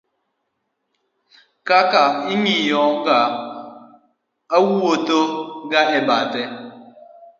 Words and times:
ka 1.67 1.79
ka 1.91 2.03
ong'iyo 2.31 2.83
ga 3.05 3.19
owuodho 4.57 5.21
ga 5.69 5.81
e 5.97 5.99
bathe 6.07 6.43